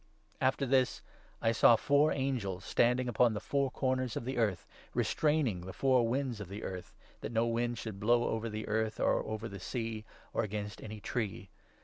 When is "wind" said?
7.45-7.77